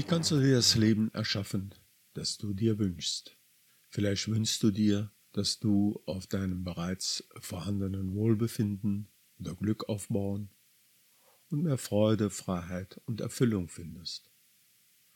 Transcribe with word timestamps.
Wie 0.00 0.06
kannst 0.06 0.30
du 0.30 0.40
dir 0.40 0.54
das 0.54 0.76
Leben 0.76 1.12
erschaffen, 1.12 1.74
das 2.14 2.38
du 2.38 2.54
dir 2.54 2.78
wünschst? 2.78 3.36
Vielleicht 3.90 4.28
wünschst 4.28 4.62
du 4.62 4.70
dir, 4.70 5.12
dass 5.32 5.58
du 5.58 6.02
auf 6.06 6.26
deinem 6.26 6.64
bereits 6.64 7.28
vorhandenen 7.38 8.14
Wohlbefinden 8.14 9.10
oder 9.38 9.54
Glück 9.54 9.90
aufbauen 9.90 10.48
und 11.50 11.64
mehr 11.64 11.76
Freude, 11.76 12.30
Freiheit 12.30 12.98
und 13.04 13.20
Erfüllung 13.20 13.68
findest. 13.68 14.32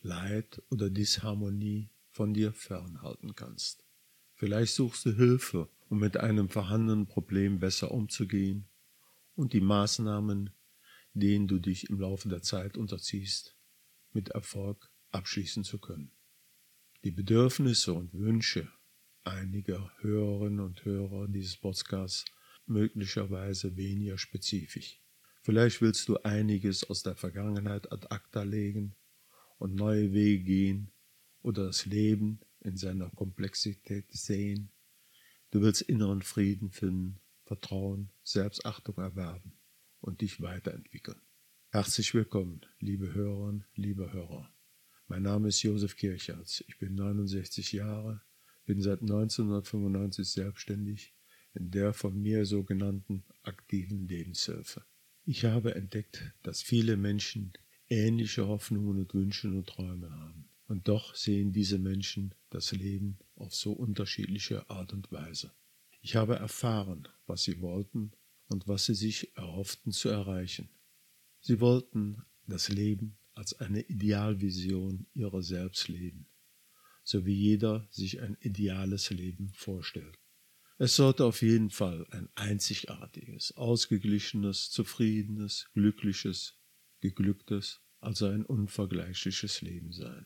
Leid 0.02 0.60
oder 0.68 0.90
Disharmonie 0.90 1.88
von 2.10 2.34
dir 2.34 2.52
fernhalten 2.52 3.34
kannst. 3.34 3.86
Vielleicht 4.34 4.74
suchst 4.74 5.06
du 5.06 5.12
Hilfe, 5.12 5.70
um 5.88 5.98
mit 5.98 6.18
einem 6.18 6.50
vorhandenen 6.50 7.06
Problem 7.06 7.58
besser 7.58 7.90
umzugehen 7.90 8.68
und 9.34 9.54
die 9.54 9.62
Maßnahmen, 9.62 10.50
denen 11.14 11.48
du 11.48 11.58
dich 11.58 11.88
im 11.88 11.98
Laufe 12.00 12.28
der 12.28 12.42
Zeit 12.42 12.76
unterziehst, 12.76 13.56
mit 14.14 14.30
Erfolg 14.30 14.90
abschließen 15.10 15.64
zu 15.64 15.78
können. 15.78 16.10
Die 17.04 17.10
Bedürfnisse 17.10 17.92
und 17.92 18.14
Wünsche 18.14 18.72
einiger 19.24 19.92
Hörerinnen 20.00 20.60
und 20.60 20.84
Hörer 20.84 21.28
dieses 21.28 21.56
Podcasts 21.56 22.24
möglicherweise 22.66 23.76
weniger 23.76 24.18
spezifisch. 24.18 25.00
Vielleicht 25.42 25.82
willst 25.82 26.08
du 26.08 26.16
einiges 26.22 26.84
aus 26.84 27.02
der 27.02 27.16
Vergangenheit 27.16 27.92
ad 27.92 28.06
acta 28.08 28.42
legen 28.42 28.94
und 29.58 29.74
neue 29.74 30.12
Wege 30.12 30.44
gehen 30.44 30.92
oder 31.42 31.66
das 31.66 31.84
Leben 31.84 32.40
in 32.60 32.76
seiner 32.76 33.10
Komplexität 33.10 34.10
sehen. 34.10 34.70
Du 35.50 35.60
willst 35.60 35.82
inneren 35.82 36.22
Frieden 36.22 36.70
finden, 36.70 37.20
Vertrauen, 37.44 38.10
Selbstachtung 38.22 38.96
erwerben 38.96 39.52
und 40.00 40.22
dich 40.22 40.40
weiterentwickeln. 40.40 41.20
Herzlich 41.74 42.14
willkommen, 42.14 42.60
liebe 42.78 43.14
Hörerinnen, 43.14 43.64
liebe 43.74 44.12
Hörer. 44.12 44.48
Mein 45.08 45.22
Name 45.24 45.48
ist 45.48 45.60
Josef 45.64 45.96
Kirchhardt. 45.96 46.64
Ich 46.68 46.78
bin 46.78 46.94
69 46.94 47.72
Jahre, 47.72 48.22
bin 48.64 48.80
seit 48.80 49.00
1995 49.00 50.24
selbstständig 50.24 51.16
in 51.52 51.72
der 51.72 51.92
von 51.92 52.16
mir 52.22 52.46
sogenannten 52.46 53.24
aktiven 53.42 54.06
Lebenshilfe. 54.06 54.84
Ich 55.24 55.46
habe 55.46 55.74
entdeckt, 55.74 56.32
dass 56.44 56.62
viele 56.62 56.96
Menschen 56.96 57.52
ähnliche 57.88 58.46
Hoffnungen 58.46 59.00
und 59.00 59.12
Wünsche 59.12 59.48
und 59.48 59.66
Träume 59.66 60.12
haben. 60.12 60.48
Und 60.68 60.86
doch 60.86 61.16
sehen 61.16 61.52
diese 61.52 61.80
Menschen 61.80 62.36
das 62.50 62.70
Leben 62.70 63.18
auf 63.34 63.52
so 63.52 63.72
unterschiedliche 63.72 64.70
Art 64.70 64.92
und 64.92 65.10
Weise. 65.10 65.50
Ich 66.02 66.14
habe 66.14 66.36
erfahren, 66.36 67.08
was 67.26 67.42
sie 67.42 67.60
wollten 67.60 68.12
und 68.46 68.68
was 68.68 68.84
sie 68.84 68.94
sich 68.94 69.36
erhofften 69.36 69.90
zu 69.90 70.08
erreichen. 70.08 70.68
Sie 71.46 71.60
wollten 71.60 72.24
das 72.46 72.70
Leben 72.70 73.18
als 73.34 73.52
eine 73.60 73.82
Idealvision 73.82 75.06
ihrer 75.12 75.42
selbst 75.42 75.88
leben, 75.88 76.26
so 77.02 77.26
wie 77.26 77.34
jeder 77.34 77.86
sich 77.90 78.22
ein 78.22 78.38
ideales 78.40 79.10
Leben 79.10 79.52
vorstellt. 79.52 80.18
Es 80.78 80.96
sollte 80.96 81.26
auf 81.26 81.42
jeden 81.42 81.68
Fall 81.68 82.06
ein 82.12 82.30
einzigartiges, 82.34 83.52
ausgeglichenes, 83.58 84.70
zufriedenes, 84.70 85.68
glückliches, 85.74 86.54
geglücktes, 87.00 87.82
also 88.00 88.24
ein 88.24 88.46
unvergleichliches 88.46 89.60
Leben 89.60 89.92
sein. 89.92 90.24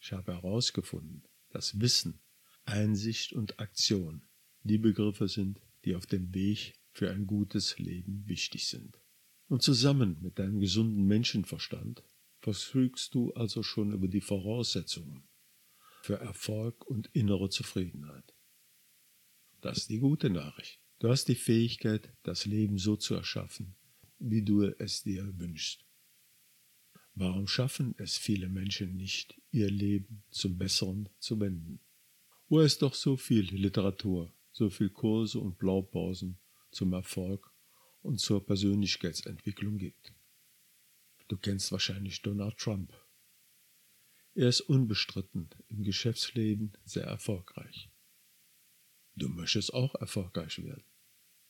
Ich 0.00 0.14
habe 0.14 0.32
herausgefunden, 0.32 1.28
dass 1.50 1.82
Wissen, 1.82 2.22
Einsicht 2.64 3.34
und 3.34 3.60
Aktion 3.60 4.26
die 4.62 4.78
Begriffe 4.78 5.28
sind, 5.28 5.60
die 5.84 5.94
auf 5.94 6.06
dem 6.06 6.32
Weg 6.32 6.80
für 6.92 7.10
ein 7.10 7.26
gutes 7.26 7.78
Leben 7.78 8.26
wichtig 8.26 8.68
sind. 8.68 9.01
Und 9.52 9.60
zusammen 9.60 10.16
mit 10.22 10.38
deinem 10.38 10.60
gesunden 10.60 11.04
Menschenverstand 11.04 12.02
verfügst 12.40 13.14
du 13.14 13.34
also 13.34 13.62
schon 13.62 13.92
über 13.92 14.08
die 14.08 14.22
Voraussetzungen 14.22 15.28
für 16.00 16.18
Erfolg 16.18 16.86
und 16.86 17.10
innere 17.12 17.50
Zufriedenheit. 17.50 18.32
Das 19.60 19.76
ist 19.76 19.90
die 19.90 19.98
gute 19.98 20.30
Nachricht. 20.30 20.80
Du 21.00 21.10
hast 21.10 21.26
die 21.26 21.34
Fähigkeit, 21.34 22.14
das 22.22 22.46
Leben 22.46 22.78
so 22.78 22.96
zu 22.96 23.14
erschaffen, 23.14 23.74
wie 24.18 24.40
du 24.40 24.62
es 24.78 25.02
dir 25.02 25.30
wünschst. 25.38 25.84
Warum 27.14 27.46
schaffen 27.46 27.94
es 27.98 28.16
viele 28.16 28.48
Menschen 28.48 28.96
nicht, 28.96 29.38
ihr 29.50 29.70
Leben 29.70 30.22
zum 30.30 30.56
Besseren 30.56 31.10
zu 31.18 31.38
wenden? 31.40 31.78
Wo 32.48 32.60
es 32.60 32.78
doch 32.78 32.94
so 32.94 33.18
viel 33.18 33.54
Literatur, 33.54 34.32
so 34.50 34.70
viel 34.70 34.88
Kurse 34.88 35.40
und 35.40 35.58
Blaupausen 35.58 36.38
zum 36.70 36.94
Erfolg 36.94 37.51
und 38.02 38.18
zur 38.20 38.44
Persönlichkeitsentwicklung 38.44 39.78
gibt. 39.78 40.12
Du 41.28 41.36
kennst 41.36 41.72
wahrscheinlich 41.72 42.20
Donald 42.22 42.58
Trump. 42.58 42.92
Er 44.34 44.48
ist 44.48 44.62
unbestritten 44.62 45.48
im 45.68 45.82
Geschäftsleben 45.82 46.72
sehr 46.84 47.04
erfolgreich. 47.04 47.90
Du 49.14 49.28
möchtest 49.28 49.72
auch 49.74 49.94
erfolgreich 49.94 50.62
werden. 50.62 50.84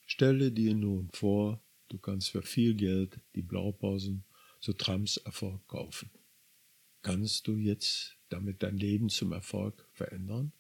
Stelle 0.07 0.53
dir 0.53 0.75
nun 0.75 1.11
vor, 1.13 1.65
du 1.89 1.99
kannst 1.99 2.31
für 2.31 2.43
viel 2.43 2.75
Geld 2.75 3.21
die 3.35 3.43
Blaupausen 3.43 4.25
zu 4.61 4.73
Trumps 4.73 5.17
Erfolg 5.19 5.67
kaufen. 5.69 6.11
Kannst 7.03 7.47
du 7.47 7.57
jetzt 7.57 8.19
damit 8.29 8.63
dein 8.63 8.77
Leben 8.77 9.09
zum 9.09 9.33
Erfolg 9.33 9.89
verändern? 9.93 10.53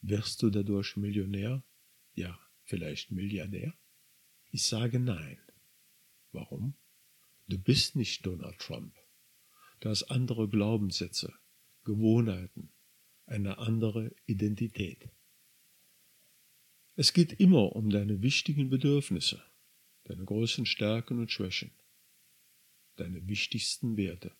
Wirst 0.00 0.42
du 0.42 0.50
dadurch 0.50 0.96
Millionär? 0.96 1.64
Ja, 2.14 2.38
vielleicht 2.64 3.10
Milliardär? 3.10 3.74
Ich 4.50 4.64
sage 4.64 4.98
nein. 5.00 5.38
Warum? 6.32 6.74
Du 7.48 7.58
bist 7.58 7.96
nicht 7.96 8.24
Donald 8.26 8.58
Trump. 8.58 8.94
Du 9.80 9.88
hast 9.88 10.04
andere 10.04 10.48
Glaubenssätze, 10.48 11.32
Gewohnheiten, 11.84 12.72
eine 13.26 13.58
andere 13.58 14.14
Identität. 14.26 15.10
Es 16.94 17.12
geht 17.12 17.34
immer 17.34 17.76
um 17.76 17.90
deine 17.90 18.22
wichtigen 18.22 18.70
Bedürfnisse, 18.70 19.42
deine 20.04 20.24
größten 20.24 20.64
Stärken 20.64 21.18
und 21.18 21.30
Schwächen, 21.30 21.72
deine 22.96 23.28
wichtigsten 23.28 23.96
Werte, 23.96 24.34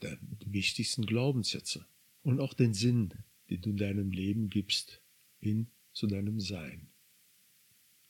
deine 0.00 0.18
wichtigsten 0.46 1.04
Glaubenssätze 1.04 1.86
und 2.22 2.40
auch 2.40 2.54
den 2.54 2.72
Sinn, 2.72 3.12
den 3.50 3.60
du 3.60 3.70
in 3.70 3.76
deinem 3.76 4.10
Leben 4.10 4.48
gibst, 4.48 5.02
hin 5.38 5.70
zu 5.92 6.06
deinem 6.06 6.40
Sein. 6.40 6.93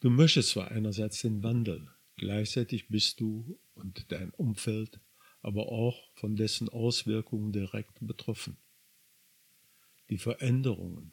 Du 0.04 0.10
möchtest 0.10 0.50
zwar 0.50 0.70
einerseits 0.70 1.22
den 1.22 1.42
Wandel, 1.42 1.88
gleichzeitig 2.16 2.88
bist 2.88 3.20
du 3.20 3.59
und 3.75 4.12
dein 4.12 4.28
Umfeld 4.32 5.00
aber 5.41 5.72
auch 5.72 6.12
von 6.12 6.37
dessen 6.37 6.69
Auswirkungen 6.69 7.53
direkt 7.53 8.06
betroffen. 8.06 8.59
Die 10.10 10.19
Veränderungen, 10.19 11.12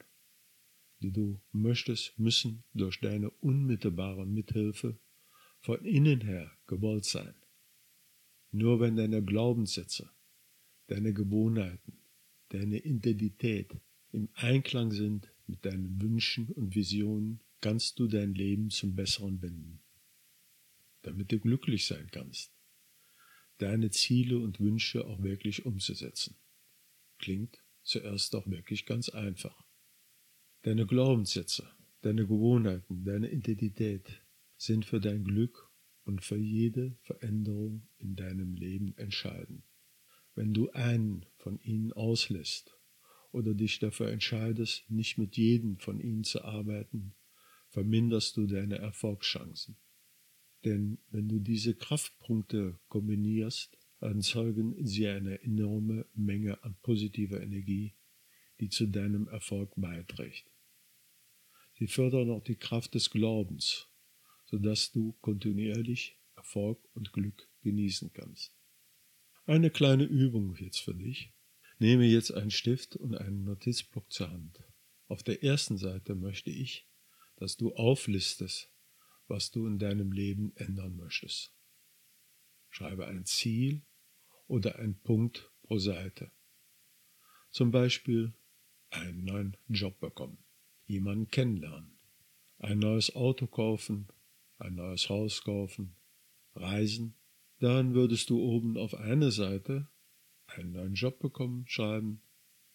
die 1.00 1.14
du 1.14 1.40
möchtest, 1.54 2.20
müssen 2.20 2.66
durch 2.74 3.00
deine 3.00 3.30
unmittelbare 3.30 4.26
Mithilfe 4.26 5.00
von 5.62 5.86
innen 5.86 6.20
her 6.20 6.52
gewollt 6.68 7.06
sein. 7.06 7.34
Nur 8.52 8.82
wenn 8.82 8.98
deine 8.98 9.24
Glaubenssätze, 9.24 10.12
deine 10.88 11.14
Gewohnheiten, 11.14 11.94
deine 12.50 12.80
Identität 12.80 13.72
im 14.12 14.28
Einklang 14.34 14.92
sind 14.92 15.32
mit 15.48 15.64
deinen 15.64 16.02
Wünschen 16.02 16.50
und 16.50 16.76
Visionen, 16.76 17.40
kannst 17.62 18.00
du 18.00 18.08
dein 18.08 18.34
Leben 18.34 18.70
zum 18.70 18.96
Besseren 18.96 19.42
wenden, 19.42 19.84
damit 21.04 21.32
du 21.32 21.40
glücklich 21.40 21.86
sein 21.86 22.10
kannst, 22.12 22.52
deine 23.60 23.92
Ziele 23.92 24.40
und 24.40 24.60
Wünsche 24.60 25.06
auch 25.06 25.22
wirklich 25.22 25.66
umzusetzen. 25.66 26.36
Klingt 27.20 27.64
zuerst 27.84 28.36
auch 28.36 28.48
wirklich 28.48 28.86
ganz 28.86 29.10
einfach. 29.10 29.64
Deine 30.64 30.86
Glaubenssätze, 30.86 31.72
deine 32.02 32.26
Gewohnheiten, 32.26 33.04
deine 33.04 33.30
Identität 33.30 34.24
sind 34.58 34.86
für 34.86 35.00
dein 35.00 35.24
Glück 35.24 35.72
und 36.04 36.24
für 36.24 36.38
jede 36.38 36.98
Veränderung 37.02 37.88
in 37.98 38.16
deinem 38.16 38.56
Leben 38.56 38.98
entscheidend. 38.98 39.64
Wenn 40.34 40.54
du 40.54 40.72
einen 40.72 41.26
von 41.38 41.60
ihnen 41.60 41.94
auslässt 41.94 42.76
oder 43.32 43.54
dich 43.54 43.80
dafür 43.80 44.12
entscheidest, 44.12 44.90
nicht 44.90 45.18
mit 45.18 45.38
jedem 45.38 45.78
von 45.78 46.00
ihnen 46.00 46.24
zu 46.24 46.44
arbeiten, 46.44 47.14
verminderst 47.72 48.38
du 48.38 48.46
deine 48.46 48.78
Erfolgschancen. 48.78 49.78
Denn 50.64 51.00
wenn 51.10 51.28
du 51.28 51.40
diese 51.40 51.74
Kraftpunkte 51.74 52.80
kombinierst, 52.88 53.78
erzeugen 54.00 54.76
sie 54.86 55.08
eine 55.08 55.42
enorme 55.42 56.06
Menge 56.14 56.64
an 56.64 56.76
positiver 56.82 57.42
Energie, 57.42 57.96
die 58.60 58.70
zu 58.70 58.88
deinem 58.88 59.28
Erfolg 59.28 59.72
beiträgt. 59.76 60.52
Sie 61.80 61.88
fördern 61.88 62.30
auch 62.30 62.44
die 62.44 62.58
Kraft 62.58 62.94
des 62.94 63.10
Glaubens, 63.10 63.88
sodass 64.46 64.92
du 64.92 65.14
kontinuierlich 65.22 66.20
Erfolg 66.36 66.80
und 66.94 67.14
Glück 67.14 67.50
genießen 67.64 68.12
kannst. 68.14 68.56
Eine 69.46 69.72
kleine 69.72 70.04
Übung 70.04 70.56
jetzt 70.58 70.80
für 70.80 70.94
dich. 70.94 71.34
Nehme 71.80 72.06
jetzt 72.06 72.32
einen 72.32 72.52
Stift 72.52 72.96
und 72.96 73.16
einen 73.16 73.44
Notizblock 73.44 74.12
zur 74.12 74.30
Hand. 74.30 74.60
Auf 75.08 75.24
der 75.24 75.44
ersten 75.44 75.78
Seite 75.78 76.14
möchte 76.14 76.52
ich, 76.52 76.88
dass 77.42 77.58
du 77.58 77.74
auflistest, 77.74 78.72
was 79.28 79.50
du 79.50 79.66
in 79.66 79.80
deinem 79.80 80.12
Leben 80.12 80.56
ändern 80.58 80.96
möchtest. 80.96 81.52
Schreibe 82.70 83.08
ein 83.08 83.26
Ziel 83.26 83.82
oder 84.46 84.78
einen 84.78 85.02
Punkt 85.02 85.52
pro 85.64 85.80
Seite. 85.80 86.32
Zum 87.50 87.72
Beispiel 87.72 88.36
einen 88.92 89.24
neuen 89.24 89.58
Job 89.68 90.00
bekommen, 90.00 90.38
jemanden 90.86 91.30
kennenlernen, 91.30 91.98
ein 92.60 92.78
neues 92.78 93.16
Auto 93.16 93.48
kaufen, 93.48 94.08
ein 94.60 94.76
neues 94.76 95.10
Haus 95.10 95.42
kaufen, 95.42 95.96
reisen. 96.54 97.16
Dann 97.58 97.96
würdest 97.96 98.30
du 98.30 98.40
oben 98.40 98.78
auf 98.78 98.94
eine 98.94 99.32
Seite 99.32 99.90
einen 100.46 100.74
neuen 100.74 100.94
Job 100.94 101.18
bekommen 101.18 101.68
schreiben, 101.68 102.22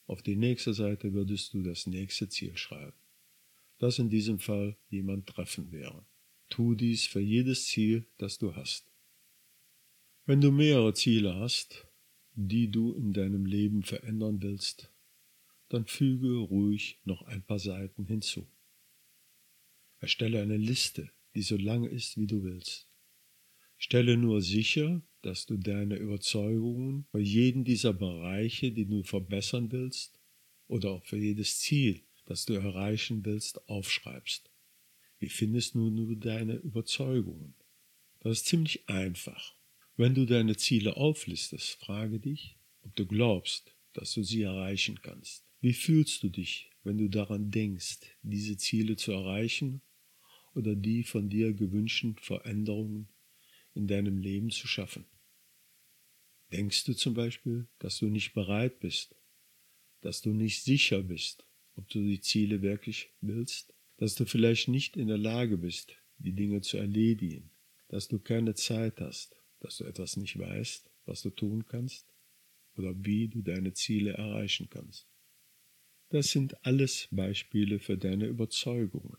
auf 0.07 0.23
die 0.23 0.37
nächste 0.37 0.75
Seite 0.75 1.13
würdest 1.13 1.55
du 1.55 1.63
das 1.63 1.87
nächste 1.87 2.29
Ziel 2.29 2.57
schreiben, 2.57 2.97
das 3.79 3.99
in 3.99 4.09
diesem 4.09 4.39
Fall 4.39 4.77
jemand 4.89 5.27
treffen 5.27 5.71
wäre. 5.73 6.07
Tu 6.49 6.75
dies 6.75 7.07
für 7.07 7.21
jedes 7.21 7.67
Ziel, 7.67 8.07
das 8.19 8.39
du 8.39 8.55
hast. 8.55 8.91
Wenn 10.25 10.41
du 10.41 10.51
mehrere 10.51 10.95
Ziele 10.95 11.35
hast, 11.37 11.87
die 12.35 12.71
du 12.71 12.95
in 12.95 13.13
deinem 13.13 13.47
Leben 13.47 13.83
verändern 13.83 14.43
willst, 14.43 14.93
dann 15.69 15.87
füge 15.87 16.37
ruhig 16.37 17.01
noch 17.05 17.23
ein 17.23 17.43
paar 17.43 17.59
Seiten 17.59 18.07
hinzu. 18.07 18.47
Erstelle 19.99 20.43
eine 20.43 20.57
Liste, 20.57 21.11
die 21.35 21.43
so 21.43 21.57
lang 21.57 21.85
ist, 21.85 22.17
wie 22.17 22.27
du 22.27 22.43
willst. 22.45 22.89
Stelle 23.79 24.17
nur 24.17 24.41
sicher, 24.41 25.03
dass 25.23 25.47
du 25.47 25.57
deine 25.57 25.97
Überzeugungen 25.97 27.07
für 27.11 27.21
jeden 27.21 27.65
dieser 27.65 27.93
Bereiche, 27.93 28.73
die 28.73 28.87
du 28.87 29.03
verbessern 29.03 29.71
willst, 29.73 30.21
oder 30.69 30.93
auch 30.93 31.05
für 31.05 31.19
jedes 31.19 31.59
Ziel, 31.61 32.03
das 32.27 32.45
du 32.45 32.55
erreichen 32.55 33.25
willst, 33.25 33.69
aufschreibst. 33.69 34.51
Wie 35.19 35.29
findest 35.29 35.75
nun 35.75 35.97
du 35.97 36.15
deine 36.15 36.57
Überzeugungen? 36.57 37.55
Das 38.21 38.39
ist 38.39 38.47
ziemlich 38.47 38.89
einfach. 38.89 39.55
Wenn 39.97 40.15
du 40.15 40.27
deine 40.27 40.57
Ziele 40.57 40.97
auflistest, 40.97 41.77
frage 41.77 42.21
dich, 42.21 42.59
ob 42.83 42.95
du 42.97 43.07
glaubst, 43.07 43.75
dass 43.95 44.13
du 44.13 44.23
sie 44.23 44.43
erreichen 44.43 45.01
kannst. 45.01 45.47
Wie 45.61 45.73
fühlst 45.73 46.23
du 46.23 46.29
dich, 46.29 46.71
wenn 46.85 46.99
du 46.99 47.09
daran 47.09 47.51
denkst, 47.51 48.01
diese 48.23 48.57
Ziele 48.59 48.97
zu 48.97 49.13
erreichen 49.13 49.81
oder 50.55 50.77
die 50.77 51.03
von 51.03 51.31
dir 51.31 51.55
gewünschten 51.55 52.17
Veränderungen 52.17 53.09
in 53.75 53.87
deinem 53.87 54.19
Leben 54.19 54.51
zu 54.51 54.67
schaffen? 54.67 55.07
Denkst 56.53 56.85
du 56.85 56.93
zum 56.93 57.15
Beispiel, 57.15 57.69
dass 57.79 57.99
du 57.99 58.07
nicht 58.07 58.35
bereit 58.35 58.81
bist, 58.81 59.17
dass 60.01 60.21
du 60.21 60.31
nicht 60.31 60.63
sicher 60.63 61.03
bist, 61.03 61.47
ob 61.77 61.89
du 61.89 62.01
die 62.01 62.21
Ziele 62.21 62.63
wirklich 62.63 63.11
willst, 63.21 63.75
dass 63.99 64.15
du 64.15 64.25
vielleicht 64.25 64.69
nicht 64.69 64.97
in 64.97 65.09
der 65.09 65.19
Lage 65.19 65.57
bist, 65.57 65.97
die 66.19 66.33
Dinge 66.33 66.61
zu 66.61 66.77
erledigen, 66.79 67.51
dass 67.89 68.09
du 68.09 68.19
keine 68.19 68.55
Zeit 68.55 69.01
hast, 69.01 69.37
dass 69.61 69.79
du 69.79 69.85
etwas 69.85 70.17
nicht 70.17 70.39
weißt, 70.39 70.91
was 71.07 71.23
du 71.23 71.31
tun 71.31 71.67
kannst 71.67 72.07
oder 72.77 72.95
wie 73.05 73.29
du 73.29 73.43
deine 73.43 73.73
Ziele 73.73 74.13
erreichen 74.13 74.69
kannst. 74.71 75.07
Das 76.11 76.31
sind 76.31 76.65
alles 76.65 77.09
Beispiele 77.11 77.79
für 77.79 77.99
deine 77.99 78.27
Überzeugungen. 78.27 79.17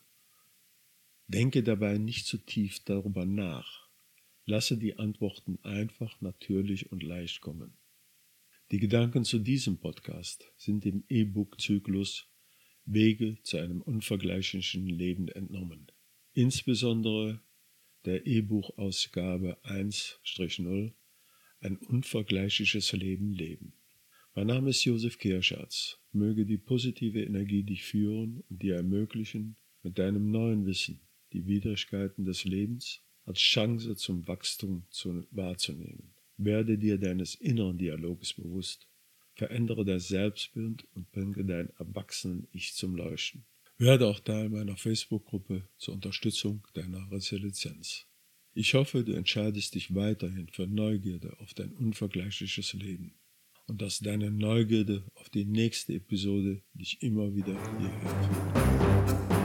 Denke 1.27 1.63
dabei 1.63 1.98
nicht 1.98 2.25
zu 2.25 2.38
tief 2.38 2.80
darüber 2.86 3.25
nach. 3.25 3.89
Lasse 4.45 4.77
die 4.77 4.98
Antworten 4.98 5.59
einfach, 5.63 6.21
natürlich 6.21 6.89
und 6.92 7.04
leicht 7.04 7.42
kommen. 7.42 7.74
Die 8.71 8.80
Gedanken 8.80 9.25
zu 9.25 9.39
diesem 9.39 9.77
Podcast 9.77 10.50
sind 10.56 10.86
im 10.86 11.04
E-Book-Zyklus 11.09 12.30
Wege 12.87 13.37
zu 13.43 13.57
einem 13.57 13.81
unvergleichlichen 13.81 14.87
Leben 14.87 15.27
entnommen. 15.27 15.87
Insbesondere 16.33 17.41
der 18.05 18.25
E-Buch-Ausgabe 18.25 19.57
1-0 19.63 20.93
Ein 21.59 21.77
unvergleichliches 21.77 22.93
Leben 22.93 23.33
leben. 23.33 23.73
Mein 24.35 24.47
Name 24.47 24.69
ist 24.69 24.85
Josef 24.85 25.17
Kirschatz. 25.17 25.99
Möge 26.13 26.45
die 26.45 26.57
positive 26.57 27.21
Energie 27.21 27.63
dich 27.63 27.83
führen 27.83 28.43
und 28.49 28.61
dir 28.61 28.75
ermöglichen, 28.75 29.57
mit 29.83 29.99
deinem 29.99 30.31
neuen 30.31 30.65
Wissen 30.65 31.01
die 31.33 31.45
Widrigkeiten 31.45 32.23
des 32.23 32.45
Lebens 32.45 33.01
als 33.25 33.39
Chance 33.39 33.95
zum 33.97 34.25
Wachstum 34.27 34.85
zu, 34.89 35.27
wahrzunehmen. 35.31 36.13
Werde 36.37 36.77
dir 36.77 36.97
deines 36.97 37.35
inneren 37.35 37.77
Dialoges 37.77 38.33
bewusst. 38.33 38.87
Verändere 39.37 39.85
dein 39.85 39.99
Selbstbild 39.99 40.87
und 40.95 41.11
bringe 41.11 41.45
dein 41.45 41.69
erwachsenen 41.77 42.47
Ich 42.53 42.73
zum 42.73 42.95
Leuchten. 42.95 43.45
Werde 43.77 44.07
auch 44.07 44.19
Teil 44.19 44.49
meiner 44.49 44.75
Facebook-Gruppe 44.75 45.69
zur 45.77 45.93
Unterstützung 45.93 46.65
deiner 46.73 47.11
Resilienz. 47.11 48.07
Ich 48.55 48.73
hoffe, 48.73 49.03
du 49.03 49.13
entscheidest 49.13 49.75
dich 49.75 49.93
weiterhin 49.93 50.47
für 50.47 50.65
Neugierde 50.65 51.37
auf 51.39 51.53
dein 51.53 51.71
unvergleichliches 51.73 52.73
Leben 52.73 53.13
und 53.67 53.79
dass 53.83 53.99
deine 53.99 54.31
Neugierde 54.31 55.03
auf 55.13 55.29
die 55.29 55.45
nächste 55.45 55.93
Episode 55.93 56.63
dich 56.73 57.03
immer 57.03 57.35
wieder 57.35 57.53
hierher 57.77 59.27
führt. 59.27 59.36